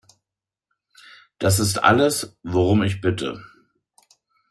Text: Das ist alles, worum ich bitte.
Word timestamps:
Das 1.37 1.59
ist 1.59 1.77
alles, 1.83 2.35
worum 2.41 2.81
ich 2.81 3.01
bitte. 3.01 3.43